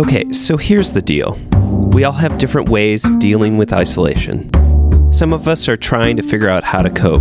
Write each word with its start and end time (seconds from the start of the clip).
Okay, 0.00 0.32
so 0.32 0.56
here's 0.56 0.92
the 0.92 1.02
deal 1.02 1.38
we 1.92 2.04
all 2.04 2.12
have 2.14 2.38
different 2.38 2.70
ways 2.70 3.04
of 3.04 3.18
dealing 3.18 3.58
with 3.58 3.70
isolation. 3.70 4.50
Some 5.12 5.34
of 5.34 5.46
us 5.46 5.68
are 5.68 5.76
trying 5.76 6.16
to 6.16 6.22
figure 6.22 6.48
out 6.48 6.64
how 6.64 6.80
to 6.80 6.88
cope, 6.88 7.20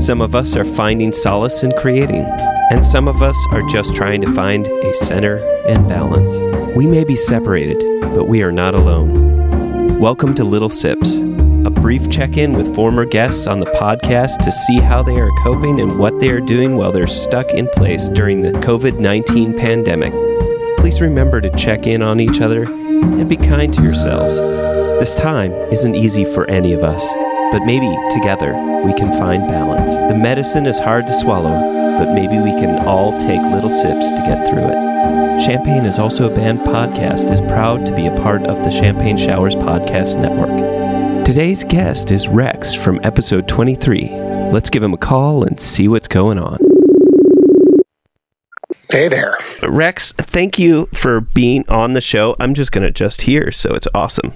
some 0.00 0.20
of 0.20 0.32
us 0.32 0.54
are 0.54 0.64
finding 0.64 1.10
solace 1.10 1.64
in 1.64 1.72
creating, 1.72 2.24
and 2.70 2.84
some 2.84 3.08
of 3.08 3.22
us 3.22 3.36
are 3.50 3.68
just 3.68 3.96
trying 3.96 4.20
to 4.20 4.32
find 4.32 4.68
a 4.68 4.94
center 4.94 5.38
and 5.66 5.88
balance. 5.88 6.30
We 6.76 6.86
may 6.86 7.02
be 7.02 7.16
separated, 7.16 7.82
but 8.14 8.28
we 8.28 8.44
are 8.44 8.52
not 8.52 8.76
alone. 8.76 9.98
Welcome 9.98 10.36
to 10.36 10.44
Little 10.44 10.70
Sips, 10.70 11.16
a 11.16 11.70
brief 11.70 12.08
check 12.08 12.36
in 12.36 12.52
with 12.52 12.72
former 12.72 13.04
guests 13.04 13.48
on 13.48 13.58
the 13.58 13.66
podcast 13.66 14.44
to 14.44 14.52
see 14.52 14.78
how 14.78 15.02
they 15.02 15.18
are 15.18 15.30
coping 15.42 15.80
and 15.80 15.98
what 15.98 16.20
they 16.20 16.30
are 16.30 16.40
doing 16.40 16.76
while 16.76 16.92
they're 16.92 17.08
stuck 17.08 17.50
in 17.50 17.68
place 17.70 18.08
during 18.10 18.42
the 18.42 18.52
COVID 18.52 19.00
19 19.00 19.58
pandemic. 19.58 20.31
Please 20.82 21.00
remember 21.00 21.40
to 21.40 21.48
check 21.50 21.86
in 21.86 22.02
on 22.02 22.18
each 22.18 22.40
other 22.40 22.64
and 22.64 23.28
be 23.28 23.36
kind 23.36 23.72
to 23.72 23.82
yourselves. 23.84 24.34
This 24.98 25.14
time 25.14 25.52
isn't 25.72 25.94
easy 25.94 26.24
for 26.24 26.44
any 26.50 26.72
of 26.72 26.82
us, 26.82 27.06
but 27.52 27.64
maybe 27.64 27.86
together 28.10 28.52
we 28.84 28.92
can 28.94 29.12
find 29.12 29.46
balance. 29.46 29.92
The 30.12 30.18
medicine 30.18 30.66
is 30.66 30.80
hard 30.80 31.06
to 31.06 31.14
swallow, 31.14 31.52
but 32.00 32.12
maybe 32.14 32.36
we 32.40 32.50
can 32.60 32.84
all 32.84 33.12
take 33.12 33.40
little 33.54 33.70
sips 33.70 34.10
to 34.10 34.24
get 34.26 34.48
through 34.48 34.64
it. 34.64 35.40
Champagne 35.40 35.84
is 35.84 36.00
also 36.00 36.28
a 36.28 36.34
band 36.34 36.58
podcast 36.58 37.30
is 37.30 37.40
proud 37.42 37.86
to 37.86 37.94
be 37.94 38.06
a 38.06 38.16
part 38.16 38.42
of 38.48 38.64
the 38.64 38.72
Champagne 38.72 39.16
Showers 39.16 39.54
podcast 39.54 40.20
network. 40.20 41.24
Today's 41.24 41.62
guest 41.62 42.10
is 42.10 42.26
Rex 42.26 42.74
from 42.74 42.98
episode 43.04 43.46
23. 43.46 44.10
Let's 44.50 44.68
give 44.68 44.82
him 44.82 44.94
a 44.94 44.98
call 44.98 45.44
and 45.44 45.60
see 45.60 45.86
what's 45.86 46.08
going 46.08 46.40
on. 46.40 46.71
Hey 48.92 49.08
there. 49.08 49.38
Rex, 49.62 50.12
thank 50.12 50.58
you 50.58 50.86
for 50.92 51.22
being 51.22 51.66
on 51.70 51.94
the 51.94 52.02
show. 52.02 52.36
I'm 52.38 52.52
just 52.52 52.72
going 52.72 52.84
to 52.84 52.90
just 52.90 53.22
here, 53.22 53.50
so 53.50 53.70
it's 53.72 53.88
awesome. 53.94 54.34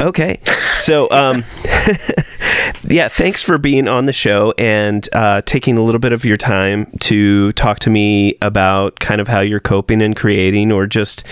Okay. 0.00 0.40
So, 0.74 1.10
um, 1.10 1.44
yeah, 2.84 3.08
thanks 3.10 3.42
for 3.42 3.58
being 3.58 3.86
on 3.86 4.06
the 4.06 4.14
show 4.14 4.54
and 4.56 5.06
uh, 5.12 5.42
taking 5.44 5.76
a 5.76 5.82
little 5.82 5.98
bit 5.98 6.14
of 6.14 6.24
your 6.24 6.38
time 6.38 6.90
to 7.00 7.52
talk 7.52 7.80
to 7.80 7.90
me 7.90 8.38
about 8.40 8.98
kind 8.98 9.20
of 9.20 9.28
how 9.28 9.40
you're 9.40 9.60
coping 9.60 10.00
and 10.00 10.16
creating 10.16 10.72
or 10.72 10.86
just 10.86 11.26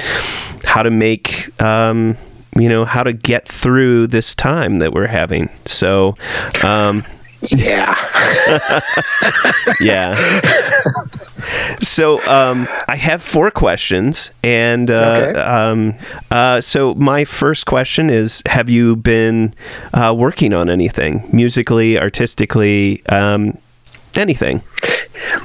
how 0.63 0.83
to 0.83 0.91
make. 0.91 1.59
Um, 1.63 2.19
you 2.59 2.69
know 2.69 2.85
how 2.85 3.03
to 3.03 3.15
get 3.15 3.49
through 3.49 4.09
this 4.09 4.35
time 4.35 4.81
that 4.81 4.93
we're 4.93 5.07
having. 5.07 5.49
So, 5.65 6.15
um, 6.63 7.07
yeah, 7.51 8.81
yeah. 9.81 10.81
so 11.81 12.25
um, 12.27 12.69
I 12.89 12.97
have 12.97 13.23
four 13.23 13.51
questions, 13.51 14.31
and 14.43 14.91
uh, 14.91 15.27
okay. 15.29 15.41
um, 15.41 15.95
uh, 16.31 16.61
so 16.61 16.95
my 16.95 17.25
first 17.25 17.67
question 17.67 18.11
is: 18.11 18.43
Have 18.47 18.71
you 18.71 18.97
been 18.97 19.55
uh, 19.95 20.15
working 20.17 20.53
on 20.53 20.69
anything 20.71 21.29
musically, 21.33 21.99
artistically, 21.99 23.05
um, 23.07 23.59
anything? 24.15 24.63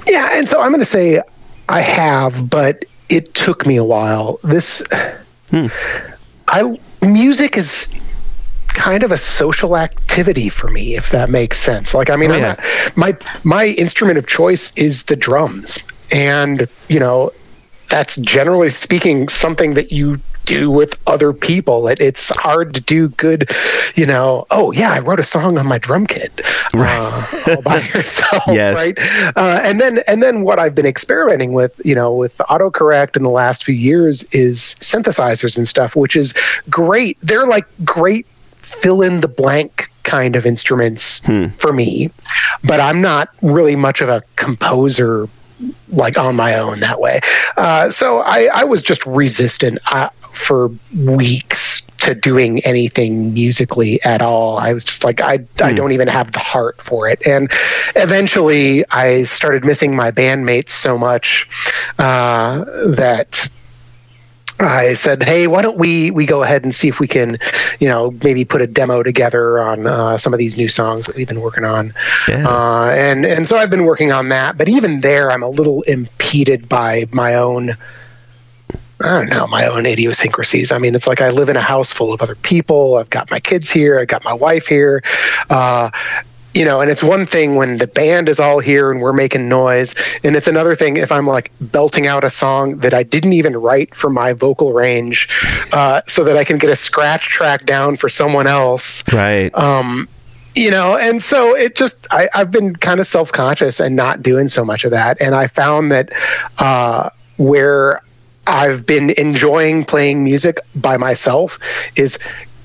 Yeah, 0.08 0.30
and 0.34 0.48
so 0.48 0.62
I'm 0.62 0.72
going 0.72 0.80
to 0.80 0.86
say 0.86 1.22
I 1.70 1.82
have, 1.82 2.50
but 2.50 2.86
it 3.10 3.34
took 3.34 3.66
me 3.66 3.78
a 3.78 3.84
while. 3.84 4.40
This, 4.44 4.82
hmm. 5.50 5.68
I 6.48 6.80
music 7.02 7.58
is 7.58 7.88
kind 8.74 9.04
of 9.04 9.12
a 9.12 9.18
social 9.18 9.78
activity 9.78 10.50
for 10.50 10.70
me, 10.70 10.96
if 10.96 11.10
that 11.12 11.30
makes 11.30 11.60
sense. 11.60 11.94
Like, 11.94 12.10
I 12.10 12.16
mean, 12.16 12.32
oh, 12.32 12.38
yeah. 12.38 12.92
my 12.96 13.16
my 13.44 13.68
instrument 13.68 14.18
of 14.18 14.28
choice 14.28 14.72
is 14.76 15.04
the 15.04 15.16
drums, 15.16 15.78
and 16.12 16.68
you 16.88 17.00
know, 17.00 17.32
that's 17.90 18.16
generally 18.18 18.70
speaking 18.70 19.30
something 19.30 19.74
that 19.76 19.92
you 19.92 20.20
do 20.46 20.72
with 20.72 20.98
other 21.08 21.34
people. 21.34 21.88
It, 21.88 22.00
it's 22.00 22.30
hard 22.30 22.74
to 22.76 22.82
do 22.82 23.10
good, 23.10 23.52
you 23.96 24.06
know. 24.06 24.46
Oh 24.50 24.72
yeah, 24.72 24.92
I 24.92 25.00
wrote 25.00 25.20
a 25.20 25.24
song 25.24 25.58
on 25.58 25.68
my 25.68 25.78
drum 25.78 26.08
kit, 26.08 26.42
right, 26.74 26.98
uh, 26.98 27.56
all 27.56 27.62
by 27.62 27.82
yourself, 27.94 28.44
yes. 28.48 28.76
right? 28.76 28.98
Uh, 29.36 29.60
and 29.64 29.80
then 29.80 30.00
and 30.08 30.24
then 30.24 30.44
what 30.44 30.60
I've 30.60 30.76
been 30.76 30.86
experimenting 30.86 31.54
with, 31.54 31.80
you 31.86 31.96
know, 31.96 32.14
with 32.14 32.38
autocorrect 32.38 33.16
in 33.16 33.24
the 33.24 33.30
last 33.30 33.64
few 33.64 33.76
years 33.76 34.24
is 34.32 34.76
synthesizers 34.80 35.58
and 35.58 35.68
stuff, 35.68 35.96
which 35.96 36.16
is 36.16 36.34
great. 36.70 37.18
They're 37.22 37.48
like 37.48 37.68
great 37.86 38.26
fill 38.72 39.02
in 39.02 39.22
the 39.22 39.28
blank 39.28 39.90
kind 40.04 40.36
of 40.36 40.46
instruments 40.46 41.20
hmm. 41.20 41.50
for 41.58 41.74
me, 41.74 42.10
but 42.64 42.80
I'm 42.80 43.02
not 43.02 43.30
really 43.42 43.76
much 43.76 44.02
of 44.02 44.10
a 44.10 44.24
composer 44.36 45.28
like 45.90 46.18
on 46.18 46.36
my 46.36 46.56
own 46.56 46.80
that 46.80 47.00
way. 47.00 47.20
Uh, 47.56 47.92
so 47.92 48.20
I, 48.20 48.46
I, 48.46 48.64
was 48.64 48.82
just 48.82 49.06
resistant 49.06 49.78
uh, 49.92 50.10
for 50.32 50.72
weeks 50.98 51.82
to 52.00 52.16
doing 52.16 52.62
anything 52.62 53.34
musically 53.34 54.02
at 54.02 54.24
all. 54.24 54.58
I 54.58 54.74
was 54.74 54.84
just 54.84 55.04
like, 55.04 55.22
I, 55.22 55.38
hmm. 55.38 55.64
I 55.64 55.74
don't 55.74 55.92
even 55.92 56.08
have 56.08 56.32
the 56.32 56.40
heart 56.40 56.82
for 56.82 57.08
it. 57.08 57.22
And 57.28 57.52
eventually 57.96 58.86
I 58.90 59.24
started 59.24 59.66
missing 59.66 59.96
my 59.96 60.12
bandmates 60.12 60.72
so 60.72 60.98
much 60.98 61.48
uh, 62.00 62.66
that 62.88 63.48
I 64.66 64.94
said, 64.94 65.24
"Hey, 65.24 65.48
why 65.48 65.62
don't 65.62 65.78
we 65.78 66.12
we 66.12 66.26
go 66.26 66.44
ahead 66.44 66.64
and 66.64 66.74
see 66.74 66.88
if 66.88 67.00
we 67.00 67.08
can, 67.08 67.38
you 67.80 67.88
know, 67.88 68.12
maybe 68.24 68.46
put 68.46 68.62
a 68.62 68.68
demo 68.68 69.04
together 69.04 69.60
on 69.60 69.88
uh, 69.88 70.18
some 70.18 70.34
of 70.34 70.40
these 70.40 70.58
new 70.58 70.70
songs 70.70 71.06
that 71.08 71.16
we've 71.16 71.28
been 71.28 71.42
working 71.42 71.66
on." 71.66 71.94
Yeah. 72.28 72.48
Uh, 72.48 72.92
and 72.92 73.26
and 73.26 73.48
so 73.48 73.58
I've 73.58 73.70
been 73.70 73.86
working 73.86 74.12
on 74.12 74.30
that, 74.30 74.58
but 74.58 74.70
even 74.70 75.02
there, 75.02 75.32
I'm 75.32 75.44
a 75.44 75.50
little 75.50 75.82
impeded 75.84 76.70
by 76.70 77.06
my 77.12 77.36
own. 77.36 77.76
I 79.04 79.20
don't 79.20 79.30
know 79.30 79.48
my 79.48 79.66
own 79.66 79.88
idiosyncrasies. 79.88 80.72
I 80.72 80.78
mean, 80.78 80.94
it's 80.94 81.08
like 81.08 81.22
I 81.22 81.32
live 81.32 81.50
in 81.50 81.58
a 81.58 81.62
house 81.62 81.92
full 81.92 82.14
of 82.14 82.22
other 82.22 82.36
people. 82.36 82.98
I've 82.98 83.10
got 83.10 83.32
my 83.32 83.40
kids 83.40 83.72
here. 83.72 84.00
I've 84.00 84.08
got 84.08 84.24
my 84.24 84.34
wife 84.34 84.68
here. 84.68 85.04
Uh, 85.50 85.90
you 86.54 86.66
know, 86.66 86.82
and 86.82 86.92
it's 86.92 87.02
one 87.02 87.26
thing 87.26 87.56
when 87.56 87.78
the 87.78 87.88
band 87.88 88.28
is 88.28 88.40
all 88.40 88.60
here 88.60 88.92
and 88.92 89.02
we're 89.02 89.14
making 89.14 89.48
noise, 89.48 89.96
and 90.24 90.36
it's 90.36 90.48
another 90.48 90.76
thing 90.76 90.98
if 90.98 91.12
I'm 91.12 91.28
like 91.28 91.52
belting 91.62 92.08
out 92.08 92.24
a 92.24 92.30
song 92.30 92.80
that 92.80 92.94
I 92.94 93.04
didn't 93.04 93.34
even 93.34 93.56
write 93.56 93.96
for 93.96 94.10
my 94.10 94.34
vocal 94.34 94.74
range, 94.74 95.30
uh, 95.72 96.02
so 96.08 96.24
that 96.26 96.36
I 96.36 96.44
can 96.44 96.58
get 96.58 96.70
a 96.70 96.76
scratch 96.76 97.28
track 97.30 97.66
down 97.66 97.98
for 97.98 98.10
someone 98.10 98.48
else. 98.48 99.04
Right. 99.14 99.54
Um, 99.56 100.10
you 100.56 100.70
know, 100.70 100.98
and 100.98 101.24
so 101.24 101.56
it 101.56 101.76
just 101.76 102.06
I, 102.12 102.28
I've 102.34 102.52
been 102.52 102.76
kind 102.76 103.00
of 103.00 103.08
self 103.08 103.32
conscious 103.32 103.80
and 103.80 103.96
not 103.96 104.22
doing 104.22 104.50
so 104.50 104.66
much 104.66 104.84
of 104.84 104.92
that, 104.92 105.22
and 105.22 105.34
I 105.34 105.48
found 105.48 105.92
that 105.92 106.12
uh, 106.58 107.10
where 107.38 108.02
I've 108.46 108.86
been 108.86 109.12
enjoying 109.12 109.86
playing 109.86 110.24
music 110.24 110.60
by 110.76 110.98
myself 110.98 111.60
is 111.96 112.20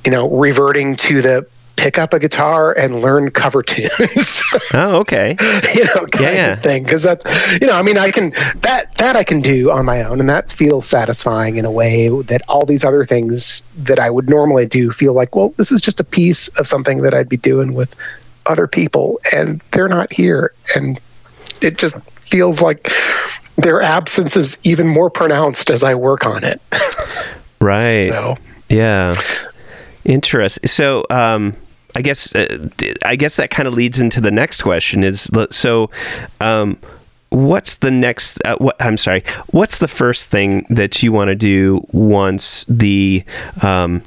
you 0.05 0.11
know 0.11 0.29
reverting 0.29 0.97
to 0.97 1.23
the 1.23 1.47
pick 1.77 1.99
up 1.99 2.13
a 2.13 2.19
guitar 2.19 2.73
and 2.73 3.01
learn 3.01 3.31
cover 3.31 3.63
tunes. 3.63 4.43
oh, 4.75 4.97
okay. 4.97 5.37
you 5.75 5.85
know, 5.85 6.07
kind 6.07 6.21
yeah, 6.21 6.33
yeah. 6.33 6.53
of 6.55 6.63
thing. 6.63 6.85
Because 6.85 7.03
that's, 7.03 7.25
you 7.61 7.67
know, 7.67 7.75
I 7.75 7.83
mean, 7.83 7.99
I 7.99 8.11
can 8.11 8.31
that 8.63 8.97
that 8.97 9.17
I 9.17 9.25
can 9.25 9.41
do 9.41 9.71
on 9.71 9.85
my 9.85 10.03
own, 10.03 10.21
and 10.21 10.29
that 10.29 10.51
feels 10.51 10.87
satisfying 10.89 11.57
in 11.57 11.65
a 11.65 11.71
way 11.71 12.09
that 12.23 12.43
all 12.49 12.67
these 12.67 12.85
other 12.85 13.05
things 13.05 13.63
that 13.77 13.99
I 13.99 14.11
would 14.11 14.29
normally 14.29 14.67
do 14.67 14.91
feel 14.91 15.13
like, 15.13 15.35
well, 15.35 15.51
this 15.57 15.71
is 15.71 15.81
just 15.81 16.01
a 16.01 16.05
piece 16.05 16.49
of 16.49 16.67
something 16.67 17.03
that 17.03 17.15
I'd 17.15 17.29
be 17.29 17.37
doing 17.37 17.75
with 17.75 17.95
other 18.47 18.67
people, 18.67 19.21
and 19.33 19.61
they're 19.73 19.89
not 19.89 20.13
here, 20.13 20.53
and 20.75 20.99
it 21.61 21.79
just 21.79 21.99
feels 22.27 22.61
like 22.61 22.91
their 23.57 23.81
absence 23.81 24.37
is 24.37 24.59
even 24.63 24.87
more 24.87 25.11
pronounced 25.11 25.71
as 25.71 25.83
I 25.83 25.95
work 25.95 26.27
on 26.27 26.45
it. 26.45 26.61
right. 27.61 28.11
So. 28.11 28.37
Yeah. 28.69 29.15
Interesting. 30.05 30.69
So, 30.69 31.05
um, 31.11 31.57
I 31.97 32.03
guess 32.03 32.35
uh, 32.35 32.69
I 33.07 33.17
guess 33.17 33.37
that 33.37 33.49
kind 33.49 33.67
of 33.67 33.73
leads 33.73 33.99
into 33.99 34.21
the 34.21 34.31
next 34.31 34.61
question 34.61 35.03
is 35.03 35.31
so 35.51 35.91
um, 36.43 36.79
what's 37.31 37.77
the 37.77 37.91
next 37.91 38.39
uh, 38.45 38.57
what 38.57 38.77
I'm 38.81 38.99
sorry 38.99 39.25
what's 39.47 39.79
the 39.79 39.89
first 39.89 40.27
thing 40.27 40.67
that 40.69 41.03
you 41.03 41.11
want 41.11 41.29
to 41.29 41.35
do 41.35 41.87
once 41.93 42.67
the 42.69 43.25
um, 43.63 44.05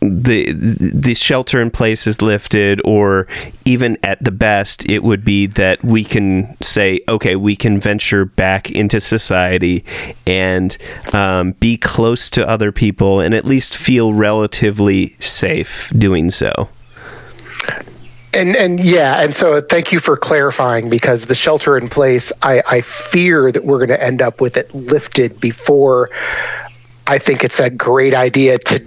the 0.00 0.52
the 0.52 1.14
shelter 1.14 1.60
in 1.60 1.70
place 1.70 2.06
is 2.06 2.22
lifted 2.22 2.80
or 2.86 3.26
even 3.66 3.98
at 4.02 4.22
the 4.24 4.30
best 4.30 4.88
it 4.88 5.02
would 5.02 5.24
be 5.24 5.46
that 5.46 5.84
we 5.84 6.02
can 6.02 6.56
say 6.62 7.00
okay 7.06 7.36
we 7.36 7.54
can 7.54 7.78
venture 7.78 8.24
back 8.24 8.70
into 8.70 8.98
society 8.98 9.84
and 10.26 10.78
um, 11.12 11.52
be 11.52 11.76
close 11.76 12.30
to 12.30 12.48
other 12.48 12.72
people 12.72 13.20
and 13.20 13.34
at 13.34 13.44
least 13.44 13.76
feel 13.76 14.14
relatively 14.14 15.16
safe 15.18 15.92
doing 15.96 16.30
so. 16.30 16.68
And 18.32 18.54
and 18.56 18.78
yeah, 18.78 19.20
and 19.20 19.34
so 19.34 19.60
thank 19.60 19.90
you 19.90 19.98
for 19.98 20.16
clarifying 20.16 20.88
because 20.88 21.26
the 21.26 21.34
shelter 21.34 21.76
in 21.76 21.88
place, 21.88 22.32
I, 22.42 22.62
I 22.64 22.80
fear 22.82 23.50
that 23.50 23.64
we're 23.64 23.78
going 23.78 23.88
to 23.88 24.02
end 24.02 24.22
up 24.22 24.40
with 24.40 24.56
it 24.56 24.72
lifted 24.72 25.40
before 25.40 26.10
I 27.08 27.18
think 27.18 27.42
it's 27.42 27.58
a 27.58 27.70
great 27.70 28.14
idea 28.14 28.58
to 28.58 28.86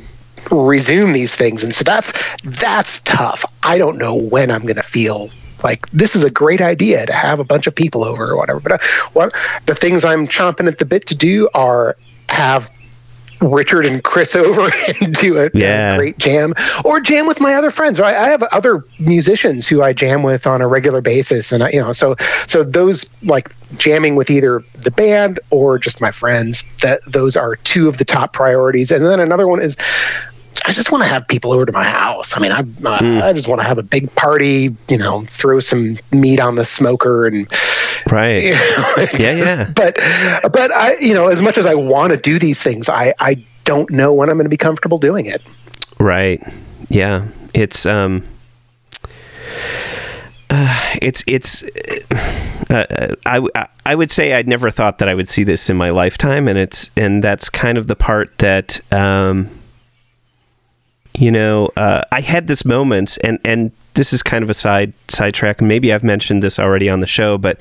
resume 0.52 1.14
these 1.14 1.36
things 1.36 1.64
and 1.64 1.74
so 1.74 1.84
that's 1.84 2.14
that's 2.44 3.00
tough 3.00 3.46
i 3.64 3.78
don't 3.78 3.98
know 3.98 4.16
when 4.16 4.52
i'm 4.52 4.64
going 4.64 4.76
to 4.76 4.84
feel 4.84 5.30
like 5.64 5.90
this 5.92 6.16
is 6.16 6.24
a 6.24 6.30
great 6.30 6.62
idea 6.62 7.06
to 7.06 7.14
have 7.14 7.40
a 7.40 7.44
bunch 7.44 7.68
of 7.68 7.74
people 7.74 8.04
over 8.04 8.32
or 8.32 8.38
whatever 8.38 8.60
but 8.60 8.74
uh, 8.74 8.78
what 9.14 9.34
the 9.66 9.76
things 9.76 10.04
i'm 10.04 10.28
chomping 10.28 10.68
at 10.68 10.80
the 10.80 10.86
bit 10.86 11.08
to 11.08 11.16
do 11.16 11.50
are 11.54 11.96
have 12.30 12.70
Richard 13.44 13.86
and 13.86 14.04
Chris 14.04 14.36
over 14.38 14.72
and 15.02 15.14
do 15.14 15.38
a, 15.38 15.50
yeah. 15.54 15.98
great 15.98 16.18
jam, 16.18 16.54
or 16.84 17.00
jam 17.00 17.28
with 17.28 17.40
my 17.40 17.54
other 17.56 17.72
friends. 17.72 18.00
I, 18.00 18.10
I, 18.10 18.30
have 18.30 18.44
other 18.44 18.84
musicians 19.00 19.68
who 19.68 19.82
I 19.82 19.94
jam 19.94 20.24
with 20.24 20.48
on 20.48 20.62
a 20.62 20.68
regular 20.68 21.02
basis, 21.02 21.52
and 21.52 21.64
I, 21.64 21.70
you 21.72 21.80
know, 21.80 21.94
so 21.94 22.16
so 22.48 22.64
those 22.64 23.06
like 23.24 23.54
jamming 23.78 24.16
with 24.16 24.30
either 24.30 24.64
the 24.76 24.92
band 24.92 25.40
or 25.50 25.78
just 25.78 26.02
my 26.02 26.12
friends. 26.12 26.64
That 26.82 27.02
those 27.06 27.36
are 27.36 27.56
two 27.58 27.88
of 27.88 27.98
the 27.98 28.06
top 28.06 28.34
priorities, 28.34 28.92
and 28.92 29.06
then 29.06 29.20
another 29.20 29.48
one 29.48 29.62
is 29.62 29.78
I 30.66 30.74
just 30.74 30.92
want 30.92 31.04
to 31.04 31.08
have 31.08 31.28
people 31.28 31.52
over 31.52 31.66
to 31.66 31.72
my 31.72 31.84
house. 31.84 32.36
I 32.36 32.40
mean, 32.40 32.52
I 32.52 32.60
uh, 32.60 32.64
mm. 33.00 33.22
I 33.22 33.34
just 33.34 33.48
want 33.48 33.62
to 33.62 33.68
have 33.68 33.78
a 33.78 33.84
big 33.84 34.14
party. 34.16 34.76
You 34.88 34.98
know, 34.98 35.26
throw 35.26 35.60
some 35.60 35.98
meat 36.12 36.40
on 36.40 36.56
the 36.56 36.66
smoker 36.66 37.28
and 37.28 37.52
right. 38.12 38.44
You 38.44 38.52
know, 38.54 38.96
yeah, 39.14 39.36
yeah. 39.36 39.70
But 39.70 39.96
but 40.52 40.72
I 40.72 40.98
you 40.98 41.14
know 41.14 41.28
as 41.28 41.42
much 41.42 41.58
as 41.58 41.66
I 41.66 41.74
want 41.74 42.12
to 42.12 42.18
do 42.18 42.40
these 42.40 42.62
things, 42.62 42.90
I 42.90 43.14
I 43.20 43.44
don't 43.66 43.90
know 43.92 44.14
when 44.14 44.30
I'm 44.30 44.36
going 44.36 44.46
to 44.46 44.50
be 44.50 44.58
comfortable 44.58 44.98
doing 44.98 45.26
it. 45.26 45.42
Right. 46.00 46.42
Yeah. 46.90 47.28
It's 47.54 47.86
um. 47.86 48.24
Uh, 50.50 50.96
it's 51.02 51.24
it's 51.26 51.64
uh, 52.70 53.16
I, 53.26 53.68
I 53.86 53.96
would 53.96 54.12
say 54.12 54.34
I'd 54.34 54.48
never 54.48 54.70
thought 54.70 55.00
that 55.00 55.10
I 55.10 55.16
would 55.16 55.28
see 55.28 55.44
this 55.44 55.70
in 55.70 55.78
my 55.78 55.90
lifetime 55.90 56.48
and 56.48 56.60
it's 56.60 56.92
and 56.96 57.24
that's 57.24 57.50
kind 57.50 57.78
of 57.78 57.88
the 57.88 57.96
part 57.96 58.38
that 58.38 58.80
um, 58.94 59.50
you 61.18 61.32
know, 61.32 61.70
uh, 61.78 62.04
I 62.12 62.22
had 62.22 62.48
this 62.48 62.66
moment, 62.66 63.18
and 63.24 63.40
and 63.46 63.72
this 63.94 64.14
is 64.14 64.24
kind 64.24 64.44
of 64.44 64.50
a 64.50 64.54
side 64.54 64.94
sidetrack. 65.08 65.62
Maybe 65.62 65.94
I've 65.94 66.04
mentioned 66.04 66.42
this 66.42 66.58
already 66.58 66.90
on 66.90 67.00
the 67.00 67.08
show, 67.08 67.38
but 67.38 67.60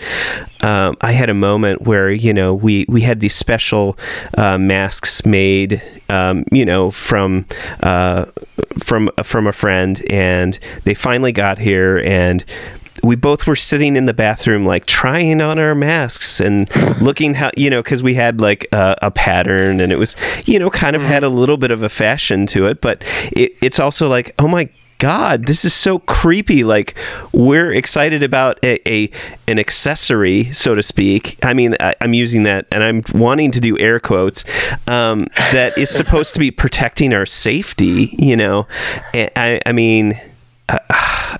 um, 0.63 0.97
I 1.01 1.13
had 1.13 1.29
a 1.29 1.35
moment 1.35 1.83
where 1.83 2.11
you 2.11 2.33
know 2.33 2.55
we 2.55 2.87
we 2.89 3.03
had 3.03 3.21
these 3.21 3.35
special 3.35 3.99
uh, 4.39 4.57
masks 4.59 5.27
made, 5.27 5.83
um, 6.09 6.45
you 6.51 6.65
know, 6.65 6.91
from 6.91 7.45
uh, 7.83 8.27
from 8.79 9.11
from 9.23 9.47
a 9.47 9.53
friend, 9.53 10.03
and 10.09 10.59
they 10.85 10.95
finally 10.95 11.33
got 11.33 11.59
here, 11.59 11.99
and 11.99 12.45
we 13.03 13.17
both 13.17 13.47
were 13.47 13.57
sitting 13.57 13.97
in 13.97 14.07
the 14.07 14.15
bathroom 14.15 14.65
like 14.65 14.87
trying 14.87 15.41
on 15.41 15.59
our 15.59 15.75
masks 15.75 16.41
and 16.41 16.75
looking 17.01 17.35
how 17.35 17.51
you 17.57 17.69
know 17.71 17.83
because 17.83 18.03
we 18.03 18.15
had 18.15 18.41
like 18.41 18.67
a, 18.73 18.97
a, 19.03 19.11
pattern 19.11 19.81
and 19.81 19.93
it 19.93 19.97
was 19.97 20.17
you 20.45 20.59
know 20.59 20.71
kind 20.71 20.97
of 20.97 21.03
had 21.03 21.23
a 21.23 21.29
little 21.29 21.57
bit 21.57 21.71
of 21.71 21.83
a 21.83 21.89
fashion 21.89 22.47
to 22.47 22.67
it 22.67 22.81
but 22.81 23.03
it, 23.33 23.55
it's 23.61 23.79
also 23.79 24.09
like 24.09 24.35
oh 24.39 24.49
my 24.49 24.69
god 24.99 25.47
this 25.47 25.65
is 25.65 25.75
so 25.75 25.99
creepy. 25.99 26.63
Like 26.63 26.95
we're 27.33 27.73
excited 27.73 28.23
about 28.23 28.61
a, 28.65 28.79
a 28.89 29.11
an 29.49 29.59
accessory 29.59 30.53
so 30.53 30.77
to 30.77 30.83
speak. 30.83 31.39
I 31.45 31.55
mean 31.55 31.77
I, 31.81 31.95
am 32.01 32.15
using 32.15 32.45
that 32.45 32.67
and 32.71 32.85
i'm 32.85 33.03
wanting 33.13 33.51
to 33.51 33.61
do 33.61 33.77
air 33.79 33.99
quotes 33.99 34.45
um, 34.87 35.27
that 35.51 35.77
is 35.77 35.91
supposed 35.91 36.35
to 36.35 36.41
be 36.41 36.53
protecting 36.53 37.13
our 37.13 37.27
safety 37.27 38.15
you 38.17 38.37
know? 38.37 38.69
I, 39.13 39.61
I 39.67 39.73
mean 39.73 40.21
uh, 40.69 40.79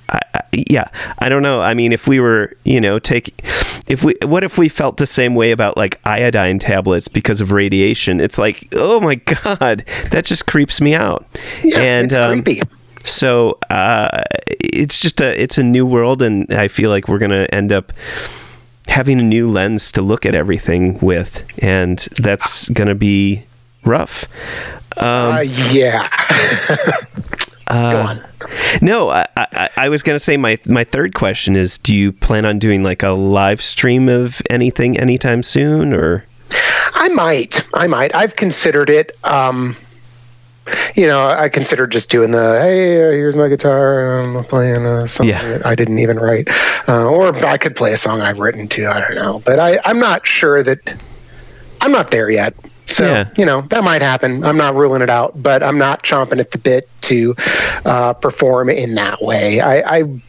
I, 0.09 0.21
yeah, 0.53 0.89
I 1.19 1.29
don't 1.29 1.43
know. 1.43 1.61
I 1.61 1.75
mean, 1.75 1.93
if 1.93 2.07
we 2.07 2.21
were, 2.21 2.55
you 2.65 2.81
know, 2.81 2.99
take, 2.99 3.43
if 3.87 4.05
we, 4.05 4.15
what 4.23 4.45
if 4.45 4.59
we 4.59 4.69
felt 4.69 4.99
the 4.99 5.07
same 5.07 5.35
way 5.35 5.51
about 5.51 5.77
like 5.77 6.01
iodine 6.05 6.59
tablets 6.59 7.09
because 7.09 7.41
of 7.41 7.53
radiation? 7.53 8.21
It's 8.21 8.39
like, 8.39 8.69
oh 8.75 9.01
my 9.01 9.15
god, 9.45 9.85
that 10.11 10.25
just 10.25 10.47
creeps 10.47 10.81
me 10.81 10.95
out. 10.95 11.27
Yeah, 11.65 11.81
and 11.81 12.13
um, 12.13 12.43
creepy. 12.43 12.63
So 13.05 13.59
uh, 13.71 14.23
it's 14.61 15.01
just 15.01 15.21
a, 15.21 15.41
it's 15.41 15.59
a 15.59 15.63
new 15.63 15.87
world, 15.87 16.23
and 16.23 16.53
I 16.53 16.69
feel 16.69 16.91
like 16.91 17.09
we're 17.09 17.19
gonna 17.19 17.49
end 17.53 17.73
up 17.73 17.93
having 18.89 19.21
a 19.21 19.25
new 19.25 19.51
lens 19.51 19.91
to 19.93 20.03
look 20.03 20.27
at 20.27 20.35
everything 20.35 20.99
with, 20.99 21.45
and 21.59 21.99
that's 22.19 22.69
gonna 22.69 22.95
be 22.95 23.45
rough. 23.85 24.27
Um, 24.99 25.33
uh, 25.33 25.41
yeah. 25.41 26.09
Uh, 27.73 27.91
Go 27.91 28.01
on. 28.03 28.23
No, 28.83 29.09
I, 29.09 29.27
I, 29.35 29.71
I 29.79 29.89
was 29.89 30.03
going 30.03 30.17
to 30.17 30.21
say 30.21 30.37
my 30.37 30.59
my 30.67 30.85
third 30.85 31.15
question 31.15 31.57
is: 31.57 31.79
Do 31.79 31.97
you 31.97 32.13
plan 32.13 32.45
on 32.45 32.59
doing 32.59 32.83
like 32.83 33.03
a 33.03 33.13
live 33.13 33.63
stream 33.63 34.11
of 34.11 34.43
anything 34.51 34.99
anytime 34.99 35.43
soon, 35.43 35.95
or? 35.95 36.27
I 36.93 37.09
might. 37.09 37.65
I 37.73 37.87
might. 37.87 38.15
I've 38.15 38.37
considered 38.37 38.91
it. 38.91 39.17
Um, 39.25 39.75
you 40.95 41.07
know, 41.07 41.27
I 41.27 41.49
considered 41.49 41.93
just 41.93 42.11
doing 42.11 42.31
the 42.31 42.61
hey, 42.61 43.09
uh, 43.09 43.11
here's 43.11 43.37
my 43.37 43.49
guitar, 43.49 44.21
I'm 44.21 44.45
playing 44.45 44.85
a 44.85 45.09
song 45.09 45.27
yeah. 45.27 45.43
that 45.43 45.67
I 45.67 45.75
didn't 45.75 45.99
even 45.99 46.19
write, 46.19 46.49
uh, 46.89 47.09
or 47.09 47.35
I 47.45 47.57
could 47.57 47.75
play 47.75 47.93
a 47.93 47.97
song 47.97 48.21
I've 48.21 48.39
written 48.39 48.69
too. 48.69 48.87
I 48.87 49.01
don't 49.01 49.15
know, 49.15 49.43
but 49.45 49.59
I, 49.59 49.81
I'm 49.85 49.99
not 49.99 50.27
sure 50.27 50.63
that 50.63 50.79
I'm 51.81 51.91
not 51.91 52.11
there 52.11 52.31
yet. 52.31 52.55
So, 52.87 53.07
yeah. 53.07 53.31
you 53.37 53.45
know, 53.45 53.63
that 53.63 53.85
might 53.85 54.03
happen. 54.03 54.45
I'm 54.45 54.57
not 54.57 54.75
ruling 54.75 55.03
it 55.03 55.11
out, 55.11 55.41
but 55.41 55.63
I'm 55.63 55.79
not 55.79 56.03
chomping 56.03 56.41
at 56.41 56.51
the 56.51 56.59
bit 56.59 56.89
to 57.03 57.35
uh, 57.85 58.13
perform 58.15 58.69
in 58.71 58.95
that 58.97 59.23
way. 59.23 59.61
I, 59.61 59.99
I, 59.99 60.23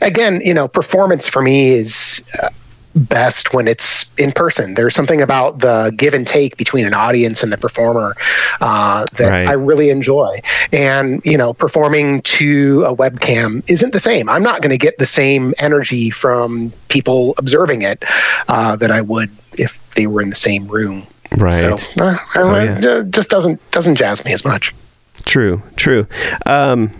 again, 0.00 0.40
you 0.42 0.54
know, 0.54 0.68
performance 0.68 1.28
for 1.28 1.42
me 1.42 1.70
is. 1.70 2.24
Uh, 2.42 2.48
best 2.94 3.52
when 3.52 3.68
it's 3.68 4.06
in 4.16 4.32
person. 4.32 4.74
There's 4.74 4.94
something 4.94 5.22
about 5.22 5.60
the 5.60 5.92
give 5.96 6.14
and 6.14 6.26
take 6.26 6.56
between 6.56 6.86
an 6.86 6.94
audience 6.94 7.42
and 7.42 7.52
the 7.52 7.56
performer 7.56 8.16
uh, 8.60 9.06
that 9.18 9.30
right. 9.30 9.48
I 9.48 9.52
really 9.52 9.90
enjoy. 9.90 10.40
And, 10.72 11.22
you 11.24 11.36
know, 11.36 11.52
performing 11.54 12.22
to 12.22 12.84
a 12.84 12.96
webcam 12.96 13.62
isn't 13.68 13.92
the 13.92 14.00
same. 14.00 14.28
I'm 14.28 14.42
not 14.42 14.62
going 14.62 14.70
to 14.70 14.78
get 14.78 14.98
the 14.98 15.06
same 15.06 15.54
energy 15.58 16.10
from 16.10 16.72
people 16.88 17.34
observing 17.38 17.82
it 17.82 18.02
uh, 18.48 18.76
that 18.76 18.90
I 18.90 19.00
would 19.00 19.30
if 19.56 19.94
they 19.94 20.06
were 20.06 20.20
in 20.20 20.30
the 20.30 20.36
same 20.36 20.66
room. 20.66 21.06
Right. 21.36 21.78
So, 21.78 22.04
uh, 22.04 22.18
oh, 22.36 22.62
yeah. 22.62 23.02
just 23.10 23.28
doesn't 23.28 23.70
doesn't 23.70 23.96
jazz 23.96 24.24
me 24.24 24.32
as 24.32 24.44
much. 24.44 24.74
True. 25.24 25.62
True. 25.76 26.06
Um, 26.46 26.90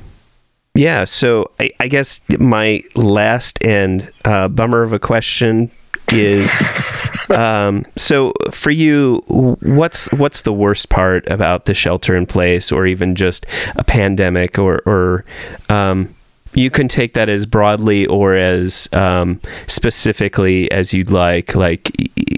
yeah. 0.74 1.04
So 1.04 1.50
I, 1.58 1.70
I, 1.80 1.88
guess 1.88 2.20
my 2.38 2.82
last 2.94 3.58
and 3.64 4.10
uh, 4.24 4.48
bummer 4.48 4.82
of 4.82 4.92
a 4.92 4.98
question 4.98 5.70
is 6.12 6.50
um, 7.30 7.84
so 7.96 8.32
for 8.50 8.70
you 8.70 9.22
what's 9.26 10.10
what's 10.12 10.42
the 10.42 10.52
worst 10.52 10.88
part 10.88 11.28
about 11.30 11.64
the 11.64 11.74
shelter 11.74 12.14
in 12.16 12.26
place 12.26 12.70
or 12.70 12.86
even 12.86 13.14
just 13.14 13.46
a 13.76 13.84
pandemic 13.84 14.58
or 14.58 14.82
or 14.86 15.24
um, 15.68 16.14
you 16.54 16.70
can 16.70 16.88
take 16.88 17.14
that 17.14 17.28
as 17.28 17.46
broadly 17.46 18.06
or 18.06 18.34
as 18.36 18.88
um, 18.92 19.40
specifically 19.66 20.70
as 20.70 20.92
you'd 20.92 21.10
like. 21.10 21.54
Like 21.54 21.90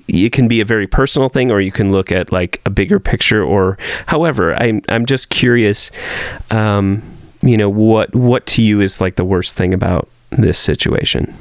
it 0.09 0.33
can 0.33 0.49
be 0.49 0.61
a 0.61 0.65
very 0.65 0.87
personal 0.87 1.29
thing, 1.29 1.51
or 1.51 1.61
you 1.61 1.73
can 1.73 1.93
look 1.93 2.13
at 2.13 2.33
like 2.33 2.61
a 2.67 2.71
bigger 2.71 3.01
picture. 3.01 3.43
Or 3.43 3.79
however, 4.07 4.55
I'm 4.55 4.83
I'm 4.89 5.07
just 5.07 5.31
curious. 5.31 5.91
Um, 6.51 7.03
you 7.43 7.57
know 7.57 7.71
what 7.71 8.15
what 8.15 8.47
to 8.47 8.63
you 8.63 8.81
is 8.81 9.01
like 9.01 9.17
the 9.17 9.25
worst 9.25 9.55
thing 9.55 9.73
about 9.73 10.09
this 10.31 10.59
situation? 10.59 11.35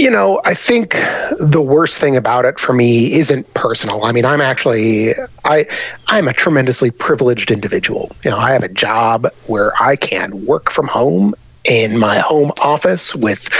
You 0.00 0.08
know, 0.08 0.40
I 0.46 0.54
think 0.54 0.92
the 1.38 1.60
worst 1.60 1.98
thing 1.98 2.16
about 2.16 2.46
it 2.46 2.58
for 2.58 2.72
me 2.72 3.12
isn't 3.12 3.52
personal. 3.52 4.02
I 4.02 4.12
mean, 4.12 4.24
I'm 4.24 4.40
actually 4.40 5.12
I 5.44 5.66
I'm 6.06 6.26
a 6.26 6.32
tremendously 6.32 6.90
privileged 6.90 7.50
individual. 7.50 8.10
You 8.24 8.30
know, 8.30 8.38
I 8.38 8.52
have 8.52 8.62
a 8.62 8.68
job 8.68 9.30
where 9.46 9.74
I 9.78 9.96
can 9.96 10.46
work 10.46 10.70
from 10.70 10.88
home 10.88 11.34
in 11.64 11.98
my 11.98 12.18
home 12.18 12.50
office 12.62 13.14
with 13.14 13.50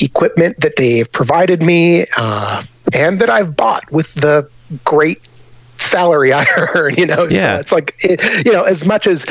equipment 0.00 0.58
that 0.62 0.76
they've 0.76 1.12
provided 1.12 1.62
me 1.62 2.06
uh, 2.16 2.62
and 2.94 3.20
that 3.20 3.28
I've 3.28 3.54
bought 3.54 3.90
with 3.92 4.14
the 4.14 4.48
great 4.84 5.28
salary 5.78 6.32
I 6.32 6.46
earn. 6.74 6.94
You 6.94 7.04
know, 7.04 7.26
yeah. 7.28 7.56
So 7.56 7.60
it's 7.60 7.72
like 7.72 7.94
it, 7.98 8.46
you 8.46 8.52
know, 8.52 8.62
as 8.62 8.86
much 8.86 9.06
as 9.06 9.26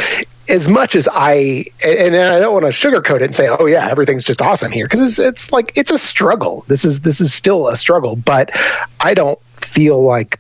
as 0.53 0.67
much 0.67 0.95
as 0.95 1.09
I 1.11 1.65
and 1.83 2.15
I 2.15 2.39
don't 2.39 2.53
want 2.53 2.65
to 2.65 2.71
sugarcoat 2.71 3.17
it 3.17 3.23
and 3.23 3.35
say, 3.35 3.47
oh 3.47 3.65
yeah, 3.65 3.89
everything's 3.89 4.23
just 4.23 4.39
awesome 4.39 4.71
here 4.71 4.85
because 4.85 4.99
it's 4.99 5.17
it's 5.17 5.51
like 5.51 5.75
it's 5.75 5.89
a 5.89 5.97
struggle. 5.97 6.63
This 6.67 6.85
is 6.85 6.99
this 7.01 7.19
is 7.19 7.33
still 7.33 7.67
a 7.69 7.75
struggle, 7.75 8.15
but 8.15 8.51
I 8.99 9.15
don't 9.15 9.41
feel 9.57 10.03
like 10.03 10.39